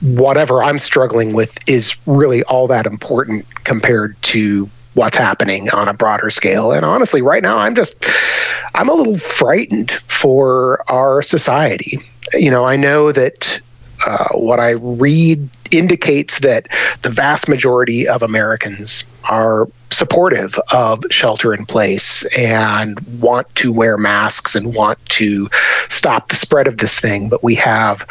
whatever 0.00 0.64
I'm 0.64 0.80
struggling 0.80 1.32
with 1.32 1.56
is 1.68 1.94
really 2.06 2.42
all 2.42 2.66
that 2.66 2.86
important 2.86 3.46
compared 3.62 4.20
to 4.22 4.68
what's 4.94 5.16
happening 5.16 5.70
on 5.70 5.86
a 5.86 5.94
broader 5.94 6.28
scale. 6.30 6.72
And 6.72 6.84
honestly, 6.84 7.22
right 7.22 7.42
now, 7.42 7.58
I'm 7.58 7.76
just 7.76 7.94
I'm 8.74 8.88
a 8.88 8.94
little 8.94 9.18
frightened 9.18 9.92
for 10.08 10.82
our 10.90 11.22
society. 11.22 12.00
You 12.32 12.50
know, 12.50 12.64
I 12.64 12.74
know 12.74 13.12
that 13.12 13.60
uh, 14.04 14.30
what 14.30 14.58
I 14.58 14.70
read 14.70 15.48
indicates 15.70 16.40
that 16.40 16.66
the 17.02 17.10
vast 17.10 17.48
majority 17.48 18.08
of 18.08 18.24
Americans 18.24 19.04
are 19.24 19.68
supportive 19.90 20.58
of 20.72 21.04
shelter 21.10 21.54
in 21.54 21.66
place 21.66 22.24
and 22.36 22.98
want 23.20 23.52
to 23.56 23.72
wear 23.72 23.96
masks 23.96 24.54
and 24.54 24.74
want 24.74 25.04
to 25.10 25.48
stop 25.88 26.28
the 26.28 26.36
spread 26.36 26.66
of 26.66 26.78
this 26.78 26.98
thing. 26.98 27.28
But 27.28 27.42
we 27.42 27.56
have 27.56 28.06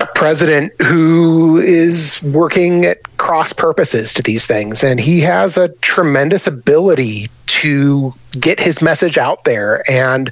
a 0.00 0.06
president 0.06 0.72
who 0.80 1.58
is 1.58 2.22
working 2.22 2.84
at 2.84 3.16
cross 3.16 3.52
purposes 3.52 4.12
to 4.14 4.22
these 4.22 4.44
things 4.44 4.84
and 4.84 5.00
he 5.00 5.20
has 5.20 5.56
a 5.56 5.68
tremendous 5.80 6.46
ability 6.46 7.30
to 7.46 8.12
get 8.32 8.60
his 8.60 8.82
message 8.82 9.16
out 9.16 9.44
there 9.44 9.88
and 9.90 10.30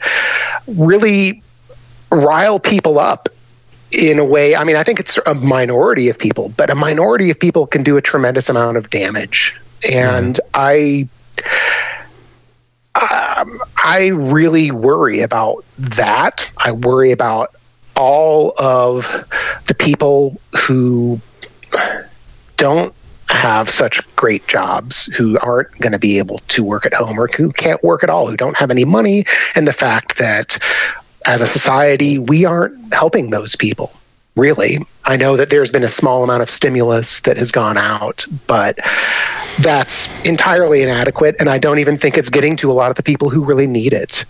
really 0.66 1.42
rile 2.11 2.59
people 2.59 2.99
up 2.99 3.28
in 3.94 4.18
a 4.18 4.24
way, 4.24 4.56
I 4.56 4.64
mean, 4.64 4.76
I 4.76 4.82
think 4.82 5.00
it's 5.00 5.18
a 5.24 5.34
minority 5.34 6.08
of 6.08 6.18
people, 6.18 6.48
but 6.56 6.70
a 6.70 6.74
minority 6.74 7.30
of 7.30 7.38
people 7.38 7.66
can 7.66 7.82
do 7.82 7.96
a 7.96 8.02
tremendous 8.02 8.48
amount 8.48 8.76
of 8.76 8.90
damage. 8.90 9.54
And 9.88 10.40
I, 10.52 11.08
um, 12.94 13.60
I 13.76 14.06
really 14.14 14.70
worry 14.70 15.20
about 15.20 15.64
that. 15.78 16.50
I 16.56 16.72
worry 16.72 17.12
about 17.12 17.54
all 17.96 18.52
of 18.58 19.04
the 19.66 19.74
people 19.74 20.40
who 20.66 21.20
don't 22.56 22.94
have 23.28 23.70
such 23.70 24.00
great 24.16 24.46
jobs 24.46 25.06
who 25.06 25.38
aren't 25.38 25.72
going 25.78 25.92
to 25.92 25.98
be 25.98 26.18
able 26.18 26.38
to 26.48 26.62
work 26.62 26.86
at 26.86 26.92
home 26.92 27.18
or 27.18 27.28
who 27.28 27.52
can't 27.52 27.82
work 27.82 28.02
at 28.02 28.10
all, 28.10 28.28
who 28.28 28.36
don't 28.36 28.56
have 28.56 28.70
any 28.70 28.84
money, 28.84 29.24
and 29.54 29.66
the 29.66 29.72
fact 29.72 30.18
that 30.18 30.58
as 31.26 31.40
a 31.40 31.47
society, 31.47 32.19
we 32.19 32.45
aren't 32.45 32.93
helping 32.93 33.31
those 33.31 33.57
people 33.57 33.93
really. 34.37 34.85
I 35.04 35.16
know 35.16 35.37
that 35.37 35.50
there's 35.50 35.71
been 35.71 35.85
a 35.85 35.88
small 35.88 36.25
amount 36.25 36.43
of 36.43 36.50
stimulus 36.50 37.21
that 37.21 37.37
has 37.37 37.52
gone 37.52 37.76
out, 37.76 38.26
but 38.47 38.78
that's 39.61 40.09
entirely 40.25 40.83
inadequate. 40.83 41.37
And 41.38 41.49
I 41.49 41.59
don't 41.59 41.78
even 41.78 41.99
think 41.99 42.19
it's 42.19 42.31
getting 42.31 42.57
to 42.57 42.71
a 42.71 42.75
lot 42.75 42.90
of 42.90 42.97
the 42.97 43.02
people 43.02 43.31
who 43.31 43.45
really 43.45 43.69
need 43.69 43.93
it. 43.93 44.25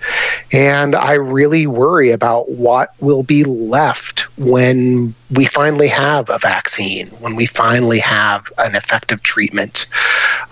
And 0.52 0.94
I 0.94 1.14
really 1.14 1.66
worry 1.66 2.10
about 2.10 2.50
what 2.50 2.92
will 3.00 3.22
be 3.22 3.44
left 3.44 4.20
when 4.36 5.14
we 5.30 5.46
finally 5.46 5.88
have 5.88 6.28
a 6.28 6.38
vaccine, 6.38 7.06
when 7.20 7.34
we 7.34 7.46
finally 7.46 8.00
have 8.00 8.52
an 8.58 8.74
effective 8.74 9.22
treatment, 9.22 9.86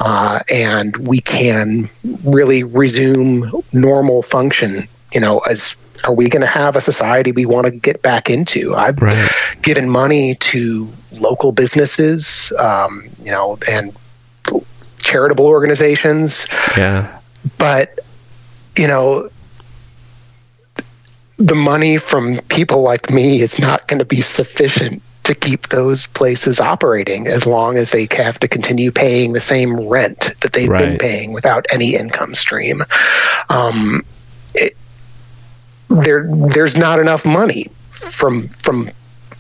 uh, 0.01 0.41
and 0.49 0.97
we 0.97 1.21
can 1.21 1.91
really 2.25 2.63
resume 2.63 3.53
normal 3.73 4.23
function. 4.23 4.89
You 5.13 5.21
know, 5.21 5.41
as 5.41 5.77
are 6.05 6.15
we 6.15 6.29
going 6.29 6.41
to 6.41 6.47
have 6.47 6.77
a 6.77 6.81
society 6.81 7.33
we 7.33 7.47
want 7.47 7.67
to 7.67 7.71
get 7.71 8.03
back 8.03 8.31
into? 8.31 8.75
I've 8.75 9.01
right. 9.01 9.31
given 9.63 9.89
money 9.89 10.35
to 10.37 10.89
local 11.13 11.53
businesses, 11.53 12.53
um, 12.59 13.09
you 13.23 13.31
know, 13.31 13.59
and 13.69 13.97
charitable 14.99 15.47
organizations. 15.47 16.47
Yeah. 16.77 17.19
But, 17.59 17.99
you 18.77 18.87
know, 18.87 19.31
the 21.39 21.55
money 21.55 21.99
from 21.99 22.41
people 22.49 22.83
like 22.83 23.11
me 23.11 23.41
is 23.41 23.59
not 23.59 23.89
going 23.89 23.99
to 23.99 24.05
be 24.05 24.21
sufficient 24.21 25.03
to 25.25 25.35
keep 25.35 25.69
those 25.69 26.07
places 26.09 26.59
operating 26.59 27.29
as 27.29 27.47
long 27.47 27.77
as 27.77 27.91
they 27.91 28.09
have 28.11 28.39
to 28.41 28.49
continue 28.49 28.91
paying 28.91 29.33
the 29.33 29.41
same 29.41 29.89
rent 29.89 30.33
that 30.41 30.53
they've 30.53 30.69
right. 30.69 30.85
been 30.85 30.99
paying 30.99 31.33
without 31.33 31.65
any 31.71 31.95
income 31.95 32.35
stream. 32.35 32.83
Um, 33.49 34.05
it, 34.55 34.77
there 36.03 36.27
there's 36.29 36.77
not 36.77 36.99
enough 36.99 37.25
money 37.25 37.71
from 38.11 38.49
from 38.49 38.91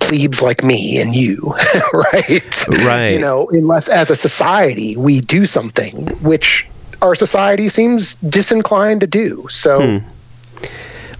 plebes 0.00 0.42
like 0.42 0.64
me 0.64 0.98
and 0.98 1.14
you, 1.14 1.54
right? 1.92 2.68
Right. 2.68 3.10
You 3.10 3.18
know, 3.18 3.48
unless 3.50 3.88
as 3.88 4.10
a 4.10 4.16
society 4.16 4.96
we 4.96 5.20
do 5.20 5.46
something 5.46 6.06
which 6.22 6.66
our 7.02 7.14
society 7.14 7.68
seems 7.68 8.14
disinclined 8.14 9.00
to 9.00 9.06
do. 9.06 9.46
So, 9.50 10.00
hmm. 10.00 10.66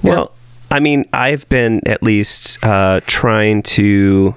well, 0.03 0.33
yeah. 0.71 0.77
I 0.77 0.81
mean, 0.81 1.09
I've 1.13 1.47
been 1.49 1.87
at 1.87 2.03
least 2.03 2.63
uh, 2.65 3.01
trying 3.07 3.63
to. 3.65 4.35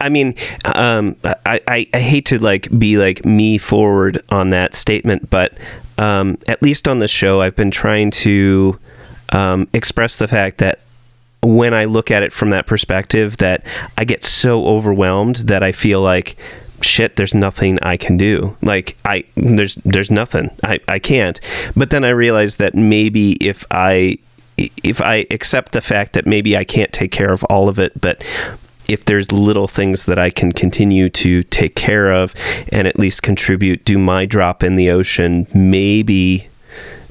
I, 0.00 0.08
mean, 0.08 0.36
um, 0.64 1.16
I, 1.24 1.60
I, 1.66 1.88
I 1.92 1.98
hate 1.98 2.26
to 2.26 2.38
like 2.38 2.68
be 2.78 2.96
like 2.96 3.24
me 3.24 3.58
forward 3.58 4.22
on 4.30 4.50
that 4.50 4.74
statement, 4.74 5.28
but 5.28 5.58
um, 5.98 6.38
at 6.46 6.62
least 6.62 6.88
on 6.88 7.00
the 7.00 7.08
show, 7.08 7.42
I've 7.42 7.56
been 7.56 7.72
trying 7.72 8.10
to 8.12 8.78
um, 9.30 9.68
express 9.72 10.16
the 10.16 10.28
fact 10.28 10.58
that 10.58 10.80
when 11.42 11.72
I 11.72 11.86
look 11.86 12.10
at 12.10 12.22
it 12.22 12.32
from 12.32 12.50
that 12.50 12.66
perspective, 12.66 13.38
that 13.38 13.64
I 13.96 14.04
get 14.04 14.24
so 14.24 14.66
overwhelmed 14.66 15.36
that 15.36 15.62
I 15.62 15.72
feel 15.72 16.02
like 16.02 16.36
shit 16.82 17.16
there's 17.16 17.34
nothing 17.34 17.78
i 17.82 17.94
can 17.96 18.16
do. 18.16 18.56
Like 18.62 18.96
i 19.04 19.24
there's 19.36 19.74
there's 19.76 20.10
nothing. 20.10 20.50
I 20.64 20.80
i 20.88 20.98
can't. 20.98 21.40
But 21.76 21.90
then 21.90 22.04
i 22.04 22.10
realize 22.10 22.56
that 22.56 22.74
maybe 22.74 23.32
if 23.32 23.64
i 23.70 24.16
if 24.56 25.00
i 25.00 25.26
accept 25.30 25.72
the 25.72 25.80
fact 25.80 26.12
that 26.14 26.26
maybe 26.26 26.56
i 26.56 26.64
can't 26.64 26.92
take 26.92 27.12
care 27.12 27.32
of 27.32 27.42
all 27.44 27.68
of 27.70 27.78
it 27.78 27.98
but 27.98 28.22
if 28.88 29.04
there's 29.04 29.30
little 29.30 29.68
things 29.68 30.04
that 30.04 30.18
I 30.18 30.30
can 30.30 30.50
continue 30.50 31.08
to 31.10 31.44
take 31.44 31.76
care 31.76 32.10
of 32.10 32.34
and 32.72 32.88
at 32.88 32.98
least 32.98 33.22
contribute, 33.22 33.84
do 33.84 33.98
my 33.98 34.26
drop 34.26 34.64
in 34.64 34.74
the 34.74 34.90
ocean, 34.90 35.46
maybe 35.54 36.49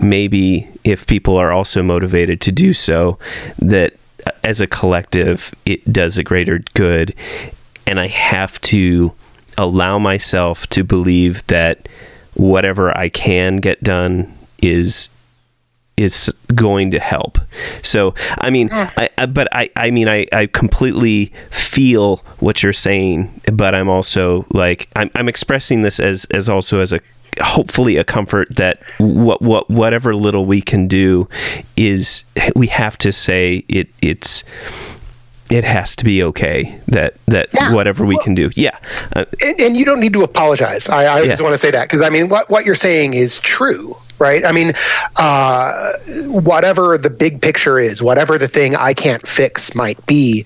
maybe 0.02 0.68
if 0.84 1.08
people 1.08 1.38
are 1.38 1.52
also 1.52 1.84
motivated 1.84 2.42
to 2.42 2.52
do 2.52 2.74
so, 2.74 3.18
that 3.60 3.94
as 4.44 4.62
a 4.62 4.68
collective, 4.68 5.54
it 5.66 5.92
does 5.92 6.18
a 6.18 6.24
greater 6.24 6.60
good. 6.74 7.16
And 7.88 8.00
I 8.00 8.08
have 8.08 8.60
to 8.62 9.14
allow 9.58 10.00
myself 10.00 10.68
to 10.68 10.84
believe 10.84 11.46
that 11.48 11.90
whatever 12.36 12.96
I 12.98 13.10
can 13.10 13.58
get 13.58 13.84
done 13.84 14.38
is 14.62 15.10
is 16.00 16.34
going 16.56 16.92
to 16.92 17.00
help. 17.00 17.38
So, 17.84 18.16
I 18.38 18.50
mean, 18.50 18.70
I, 18.72 19.10
I, 19.18 19.26
but 19.26 19.54
I, 19.54 19.70
I 19.76 19.92
mean, 19.92 20.08
I, 20.08 20.26
I 20.32 20.46
completely 20.46 21.34
feel 21.52 22.18
what 22.40 22.64
you're 22.64 22.72
saying, 22.72 23.42
but 23.52 23.76
I'm 23.76 23.90
also 23.90 24.46
like, 24.52 24.90
I'm, 24.96 25.12
I'm 25.16 25.28
expressing 25.28 25.82
this 25.82 26.00
as, 26.00 26.24
as 26.26 26.48
also 26.48 26.80
as 26.80 26.94
a 26.94 27.02
hopefully 27.42 27.98
a 27.98 28.04
comfort 28.04 28.48
that 28.56 28.82
what 28.98 29.42
what 29.42 29.70
whatever 29.70 30.16
little 30.16 30.46
we 30.46 30.62
can 30.62 30.88
do 30.88 31.30
is 31.78 32.24
we 32.56 32.68
have 32.68 32.98
to 32.98 33.14
say 33.14 33.64
it 33.70 33.88
it's 34.02 34.44
it 35.50 35.64
has 35.64 35.96
to 35.96 36.04
be 36.04 36.24
okay 36.24 36.80
that 36.88 37.14
that 37.28 37.48
yeah. 37.54 37.72
whatever 37.72 38.04
we 38.04 38.16
well, 38.16 38.24
can 38.24 38.34
do 38.34 38.50
yeah 38.56 38.78
uh, 39.16 39.26
and, 39.46 39.62
and, 39.62 39.78
you 39.78 39.86
don't 39.86 40.00
need 40.00 40.12
to 40.12 40.24
apologize 40.24 40.90
i, 40.90 41.04
I 41.04 41.22
yeah. 41.22 41.28
just 41.28 41.42
want 41.42 41.54
to 41.54 41.58
say 41.58 41.72
that 41.72 41.88
because 41.88 42.02
i 42.02 42.10
mean 42.10 42.30
what, 42.30 42.50
what 42.50 42.66
you're 42.66 42.76
saying 42.76 43.14
is 43.14 43.38
true 43.40 43.96
right 44.20 44.46
i 44.46 44.52
mean 44.52 44.74
uh, 45.16 45.94
whatever 46.26 46.98
the 46.98 47.10
big 47.10 47.42
picture 47.42 47.80
is 47.80 48.02
whatever 48.02 48.38
the 48.38 48.48
thing 48.48 48.76
i 48.76 48.94
can't 48.94 49.28
fix 49.28 49.74
might 49.76 50.04
be 50.06 50.46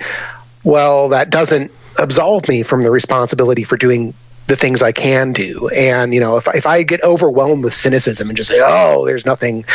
well 0.64 1.10
that 1.10 1.30
doesn't 1.30 1.72
absolve 1.98 2.48
me 2.48 2.64
from 2.64 2.84
the 2.84 2.92
responsibility 2.92 3.64
for 3.64 3.78
doing 3.78 4.14
the 4.48 4.56
things 4.56 4.82
I 4.82 4.92
can 4.92 5.34
do. 5.34 5.70
And 5.70 6.14
you 6.14 6.20
know, 6.20 6.38
if 6.38 6.48
if 6.54 6.66
I 6.66 6.84
get 6.84 7.04
overwhelmed 7.04 7.64
with 7.64 7.76
cynicism 7.76 8.30
and 8.30 8.38
just 8.38 8.50
say, 8.50 8.60
"Oh, 8.62 9.06
there's 9.06 9.26
nothing 9.26 9.66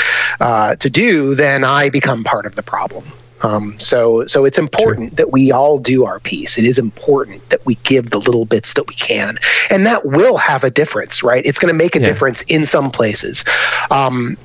uh, 0.40 0.76
to 0.76 0.90
do," 0.90 1.34
then 1.34 1.64
I 1.64 1.88
become 1.88 2.24
part 2.24 2.46
of 2.46 2.54
the 2.54 2.62
problem. 2.62 3.10
Um, 3.42 3.78
so 3.78 4.26
so 4.26 4.44
it's 4.44 4.58
important 4.58 5.10
True. 5.10 5.16
that 5.16 5.32
we 5.32 5.52
all 5.52 5.78
do 5.78 6.04
our 6.04 6.18
piece. 6.18 6.58
It 6.58 6.64
is 6.64 6.78
important 6.78 7.48
that 7.50 7.64
we 7.64 7.76
give 7.76 8.10
the 8.10 8.18
little 8.18 8.44
bits 8.44 8.74
that 8.74 8.86
we 8.88 8.94
can, 8.94 9.38
and 9.70 9.86
that 9.86 10.04
will 10.04 10.36
have 10.36 10.64
a 10.64 10.70
difference, 10.70 11.22
right? 11.22 11.44
It's 11.46 11.58
going 11.58 11.72
to 11.72 11.78
make 11.78 11.96
a 11.96 12.00
yeah. 12.00 12.08
difference 12.08 12.42
in 12.42 12.66
some 12.66 12.90
places, 12.90 13.44
um, 13.90 14.36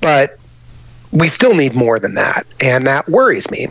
but 0.00 0.38
we 1.12 1.28
still 1.28 1.54
need 1.54 1.74
more 1.74 1.98
than 1.98 2.14
that, 2.14 2.46
and 2.60 2.86
that 2.86 3.08
worries 3.08 3.50
me. 3.50 3.68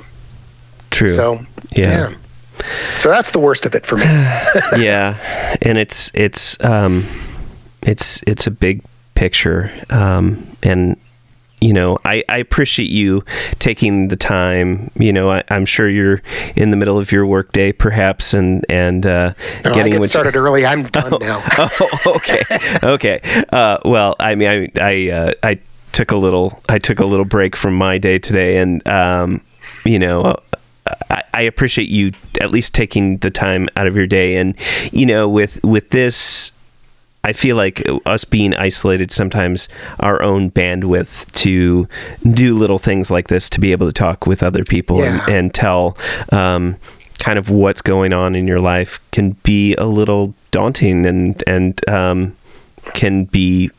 True. 0.92 1.10
So 1.10 1.40
yeah. 1.72 2.12
yeah. 2.12 2.18
So 3.00 3.10
that's 3.10 3.32
the 3.32 3.40
worst 3.40 3.66
of 3.66 3.76
it 3.76 3.86
for 3.86 3.98
me. 3.98 4.04
yeah, 4.78 5.18
and 5.62 5.78
it's 5.78 6.12
it's 6.14 6.64
um, 6.64 7.08
it's 7.82 8.22
it's 8.28 8.48
a 8.48 8.52
big 8.52 8.84
picture, 9.16 9.72
um, 9.90 10.48
and 10.62 10.98
you 11.64 11.72
know, 11.72 11.98
I, 12.04 12.26
I 12.28 12.40
appreciate 12.40 12.90
you 12.90 13.24
taking 13.60 14.10
the 14.10 14.18
time. 14.18 14.92
You 14.96 15.14
know, 15.14 15.32
I, 15.32 15.44
am 15.50 15.66
sure 15.66 15.90
you're 15.90 16.22
in 16.58 16.72
the 16.72 16.76
middle 16.76 17.00
of 17.00 17.10
your 17.14 17.26
workday, 17.26 17.72
perhaps, 17.72 18.34
and 18.34 18.66
and 18.68 19.06
uh, 19.06 19.34
no, 19.64 19.74
getting 19.74 19.94
I 19.94 20.00
get 20.00 20.10
started 20.10 20.36
early. 20.36 20.66
I'm 20.66 20.84
done 20.90 21.14
oh, 21.14 21.18
now. 21.18 21.42
oh, 21.58 22.14
okay, 22.18 22.44
okay. 22.84 23.46
Uh, 23.54 23.78
well, 23.86 24.18
I 24.20 24.36
mean, 24.36 24.50
I 24.50 24.82
I 24.82 25.10
uh, 25.10 25.32
I 25.42 25.60
took 25.94 26.12
a 26.12 26.18
little 26.18 26.62
I 26.68 26.80
took 26.80 27.00
a 27.00 27.06
little 27.06 27.26
break 27.26 27.56
from 27.56 27.76
my 27.76 27.98
day 27.98 28.20
today, 28.20 28.58
and 28.58 28.86
um, 28.86 29.42
you 29.86 30.00
know, 30.00 30.36
I, 31.10 31.24
I 31.34 31.42
appreciate 31.44 31.88
you 31.88 32.12
at 32.42 32.52
least 32.52 32.74
taking 32.74 33.20
the 33.20 33.32
time 33.32 33.70
out 33.78 33.88
of 33.88 33.96
your 33.96 34.08
day, 34.08 34.36
and 34.36 34.54
you 34.92 35.06
know, 35.06 35.30
with 35.30 35.64
with 35.64 35.92
this 35.92 36.52
I 37.24 37.32
feel 37.32 37.56
like 37.56 37.88
us 38.06 38.26
being 38.26 38.54
isolated 38.56 39.12
sometimes 39.12 39.70
our 40.02 40.22
own 40.22 40.52
bandwidth 40.52 41.32
to 41.34 41.88
do 42.32 42.58
little 42.58 42.80
things 42.80 43.10
like 43.10 43.30
this 43.30 43.50
to 43.52 43.62
be 43.62 43.72
able 43.72 43.88
to 43.88 43.94
talk 43.94 44.28
with 44.28 44.44
other 44.44 44.66
people 44.66 45.00
yeah. 45.00 45.24
and, 45.26 45.34
and, 45.34 45.54
tell 45.54 45.98
um, 46.32 46.78
kind 47.20 47.40
of 47.40 47.50
what's 47.50 47.82
going 47.82 48.12
on 48.12 48.36
in 48.36 48.48
your 48.48 48.60
life 48.60 49.00
can 49.12 49.32
be 49.44 49.76
a 49.76 49.86
little 49.86 50.34
daunting 50.52 51.06
and 51.06 51.42
and 51.48 51.88
um, 51.90 52.36
can 52.94 53.24
be 53.26 53.70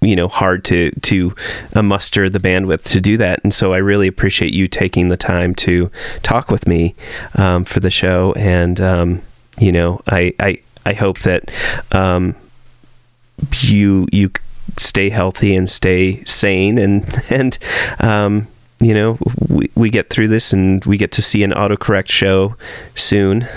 you 0.00 0.16
know 0.16 0.26
hard 0.28 0.64
to 0.64 0.90
to 1.00 1.34
uh, 1.74 1.82
muster 1.82 2.28
the 2.28 2.40
bandwidth 2.40 2.84
to 2.84 3.00
do 3.00 3.16
that 3.16 3.40
and 3.42 3.52
so 3.52 3.72
i 3.72 3.76
really 3.76 4.06
appreciate 4.06 4.52
you 4.52 4.68
taking 4.68 5.08
the 5.08 5.16
time 5.16 5.54
to 5.54 5.90
talk 6.22 6.50
with 6.50 6.66
me 6.66 6.94
um, 7.34 7.64
for 7.64 7.80
the 7.80 7.90
show 7.90 8.32
and 8.36 8.80
um, 8.80 9.20
you 9.58 9.72
know 9.72 10.00
i 10.06 10.32
i 10.40 10.58
i 10.86 10.92
hope 10.92 11.18
that 11.20 11.50
um, 11.92 12.34
you 13.60 14.06
you 14.12 14.30
stay 14.76 15.08
healthy 15.08 15.56
and 15.56 15.70
stay 15.70 16.22
sane 16.24 16.78
and 16.78 17.22
and 17.30 17.58
um, 18.00 18.48
you 18.80 18.94
know, 18.94 19.18
we, 19.48 19.70
we 19.74 19.90
get 19.90 20.08
through 20.08 20.28
this 20.28 20.52
and 20.52 20.84
we 20.84 20.96
get 20.96 21.10
to 21.12 21.22
see 21.22 21.42
an 21.42 21.50
autocorrect 21.50 22.10
show 22.10 22.54
soon. 22.94 23.48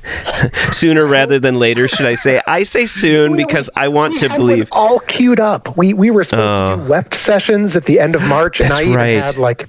Sooner 0.72 1.04
rather 1.04 1.40
than 1.40 1.58
later, 1.58 1.88
should 1.88 2.06
I 2.06 2.14
say? 2.14 2.40
I 2.46 2.62
say 2.62 2.86
soon 2.86 3.36
because 3.36 3.68
I 3.74 3.88
want 3.88 4.16
to 4.18 4.28
believe. 4.28 4.68
all 4.70 5.00
queued 5.00 5.40
up. 5.40 5.76
We 5.76 5.92
we 5.92 6.10
were 6.10 6.24
supposed 6.24 6.78
to 6.78 6.84
do 6.84 6.90
WEP 6.90 7.14
sessions 7.14 7.76
at 7.76 7.86
the 7.86 7.98
end 7.98 8.14
of 8.14 8.22
March, 8.22 8.60
and 8.60 8.72
I 8.72 8.82
even 8.82 8.94
had 8.94 9.36
like 9.36 9.68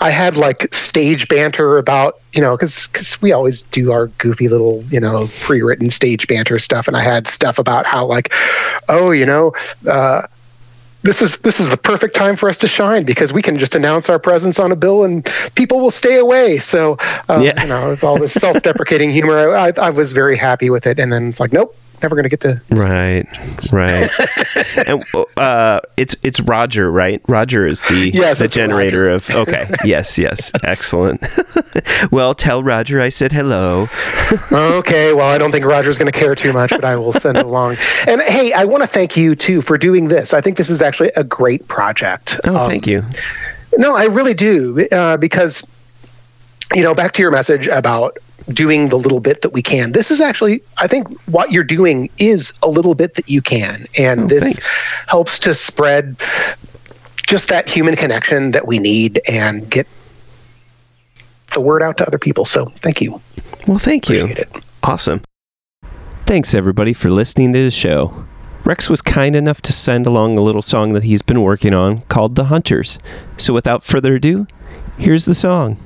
I 0.00 0.10
had 0.10 0.36
like 0.36 0.72
stage 0.74 1.28
banter 1.28 1.78
about 1.78 2.20
you 2.32 2.40
know 2.40 2.56
because 2.56 2.86
because 2.86 3.20
we 3.20 3.32
always 3.32 3.62
do 3.62 3.92
our 3.92 4.06
goofy 4.06 4.48
little 4.48 4.84
you 4.90 5.00
know 5.00 5.28
pre-written 5.42 5.90
stage 5.90 6.26
banter 6.26 6.58
stuff, 6.58 6.88
and 6.88 6.96
I 6.96 7.02
had 7.02 7.28
stuff 7.28 7.58
about 7.58 7.86
how 7.86 8.06
like 8.06 8.32
oh 8.88 9.10
you 9.10 9.26
know. 9.26 9.52
Uh, 9.88 10.26
this 11.02 11.22
is 11.22 11.36
this 11.38 11.60
is 11.60 11.68
the 11.70 11.76
perfect 11.76 12.16
time 12.16 12.34
for 12.34 12.48
us 12.48 12.58
to 12.58 12.66
shine 12.66 13.04
because 13.04 13.32
we 13.32 13.40
can 13.40 13.60
just 13.60 13.76
announce 13.76 14.08
our 14.08 14.18
presence 14.18 14.58
on 14.58 14.72
a 14.72 14.76
bill 14.76 15.04
and 15.04 15.24
people 15.54 15.78
will 15.78 15.92
stay 15.92 16.16
away. 16.16 16.58
So 16.58 16.96
uh, 17.28 17.42
Yeah. 17.44 17.62
you 17.62 17.68
know, 17.68 17.92
it's 17.92 18.02
all 18.02 18.18
this 18.18 18.32
self-deprecating 18.34 19.10
humor. 19.10 19.54
I, 19.54 19.68
I, 19.68 19.72
I 19.76 19.90
was 19.90 20.10
very 20.10 20.36
happy 20.36 20.68
with 20.68 20.84
it, 20.84 20.98
and 20.98 21.12
then 21.12 21.28
it's 21.28 21.38
like, 21.38 21.52
nope, 21.52 21.76
never 22.02 22.14
going 22.14 22.24
to 22.24 22.28
get 22.28 22.40
to. 22.40 22.60
Right, 22.70 23.26
right. 23.72 24.10
and 24.86 25.04
uh, 25.36 25.80
it's 25.96 26.16
it's 26.22 26.40
Roger, 26.40 26.90
right? 26.90 27.20
Roger 27.28 27.66
is 27.66 27.80
the 27.82 28.10
Yes, 28.14 28.38
the 28.38 28.48
generator 28.48 29.08
of. 29.08 29.28
Okay, 29.30 29.68
yes, 29.84 30.18
yes, 30.18 30.50
excellent. 30.62 31.22
well, 32.10 32.34
tell 32.34 32.62
Roger 32.62 33.00
I 33.00 33.08
said 33.08 33.32
hello. 33.32 33.88
okay, 34.52 35.12
well, 35.12 35.28
I 35.28 35.38
don't 35.38 35.52
think 35.52 35.64
Roger's 35.64 35.98
going 35.98 36.10
to 36.12 36.18
care 36.18 36.34
too 36.34 36.52
much, 36.52 36.70
but 36.70 36.84
I 36.84 36.96
will 36.96 37.12
send 37.14 37.38
it 37.38 37.44
along. 37.46 37.76
And 38.06 38.20
hey, 38.22 38.52
I 38.52 38.64
want 38.64 38.82
to 38.82 38.86
thank 38.88 39.16
you 39.16 39.34
too 39.34 39.62
for 39.62 39.76
doing 39.78 40.08
this. 40.08 40.34
I 40.34 40.40
think 40.40 40.56
this 40.56 40.70
is 40.70 40.82
actually 40.82 41.12
a 41.16 41.24
great 41.24 41.66
project. 41.68 42.38
Oh, 42.44 42.56
Um, 42.56 42.70
thank 42.70 42.86
you. 42.86 43.04
No, 43.78 43.94
I 43.94 44.04
really 44.06 44.34
do, 44.34 44.86
uh, 44.92 45.16
because 45.16 45.66
you 46.74 46.82
know, 46.82 46.94
back 46.94 47.12
to 47.12 47.22
your 47.22 47.30
message 47.30 47.66
about 47.68 48.18
doing 48.50 48.88
the 48.88 48.96
little 48.98 49.20
bit 49.20 49.42
that 49.42 49.52
we 49.52 49.62
can. 49.62 49.92
This 49.92 50.10
is 50.10 50.20
actually, 50.20 50.62
I 50.78 50.86
think, 50.86 51.08
what 51.26 51.50
you're 51.52 51.64
doing 51.64 52.08
is 52.18 52.52
a 52.62 52.68
little 52.68 52.94
bit 52.94 53.14
that 53.14 53.28
you 53.28 53.42
can, 53.42 53.86
and 53.98 54.20
Oh, 54.22 54.26
this 54.28 54.42
thanks. 54.44 54.68
helps 55.08 55.38
to 55.40 55.54
spread 55.54 56.16
just 57.26 57.48
that 57.48 57.68
human 57.68 57.96
connection 57.96 58.52
that 58.52 58.66
we 58.68 58.78
need 58.78 59.20
and 59.28 59.68
get 59.68 59.86
the 61.54 61.60
word 61.60 61.82
out 61.82 61.96
to 61.98 62.06
other 62.06 62.18
people. 62.18 62.44
So, 62.44 62.66
thank 62.82 63.00
you. 63.00 63.20
Well, 63.66 63.78
thank 63.78 64.08
you. 64.08 64.24
Appreciate 64.24 64.38
it. 64.54 64.62
Awesome. 64.82 65.22
Thanks, 66.26 66.54
everybody, 66.54 66.92
for 66.92 67.08
listening 67.08 67.52
to 67.52 67.62
the 67.64 67.70
show. 67.70 68.24
Rex 68.64 68.90
was 68.90 69.00
kind 69.00 69.36
enough 69.36 69.60
to 69.62 69.72
send 69.72 70.06
along 70.06 70.36
a 70.38 70.40
little 70.40 70.62
song 70.62 70.92
that 70.92 71.04
he's 71.04 71.22
been 71.22 71.42
working 71.42 71.72
on 71.72 72.02
called 72.02 72.34
The 72.34 72.44
Hunters. 72.46 72.98
So, 73.36 73.52
without 73.54 73.84
further 73.84 74.16
ado, 74.16 74.46
here's 74.98 75.24
the 75.24 75.34
song. 75.34 75.78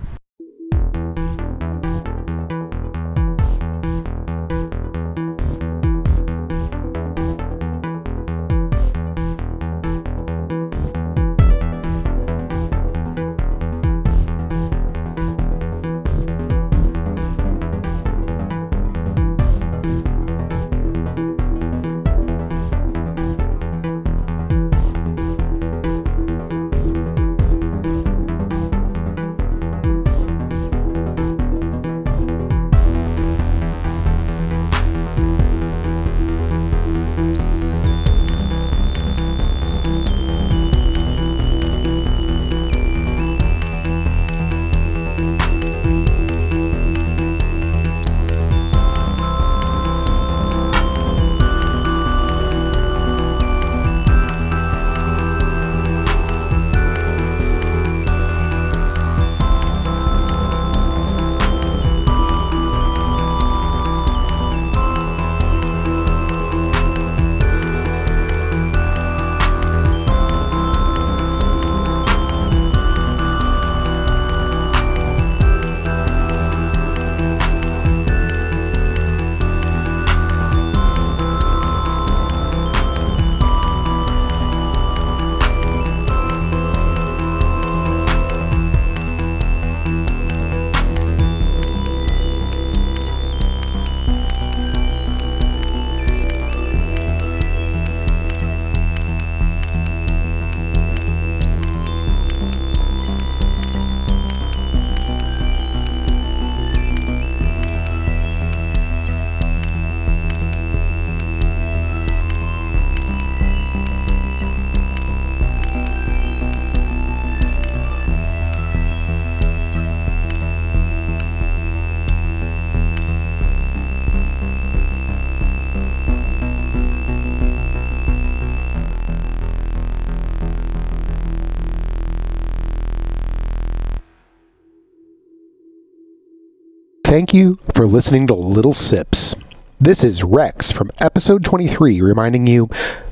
Thank 137.10 137.34
you 137.34 137.58
for 137.74 137.88
listening 137.88 138.28
to 138.28 138.34
Little 138.34 138.72
Sips. 138.72 139.34
This 139.80 140.04
is 140.04 140.22
Rex 140.22 140.70
from 140.70 140.92
episode 141.00 141.44
23 141.44 142.00
reminding 142.00 142.46
you 142.46 142.68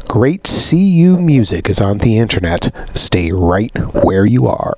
great 0.06 0.44
CU 0.44 1.18
music 1.18 1.68
is 1.68 1.80
on 1.80 1.98
the 1.98 2.16
internet. 2.16 2.72
Stay 2.96 3.32
right 3.32 3.76
where 4.04 4.24
you 4.24 4.46
are. 4.46 4.74